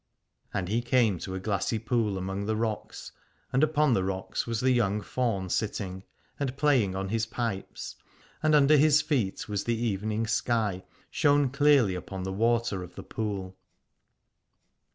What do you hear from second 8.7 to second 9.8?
his feet was the